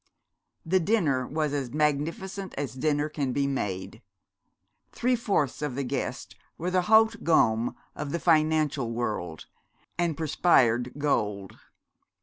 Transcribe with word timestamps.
The 0.65 0.79
dinner 0.79 1.27
was 1.27 1.53
as 1.53 1.69
magnificent 1.75 2.55
as 2.57 2.73
dinner 2.73 3.07
can 3.07 3.33
be 3.33 3.45
made. 3.45 4.01
Three 4.91 5.15
fourths 5.15 5.61
of 5.61 5.75
the 5.75 5.83
guests 5.83 6.33
were 6.57 6.71
the 6.71 6.81
haute 6.89 7.23
gomme 7.23 7.75
of 7.95 8.09
the 8.11 8.17
financial 8.19 8.89
world, 8.89 9.45
and 9.99 10.17
perspired 10.17 10.93
gold. 10.97 11.59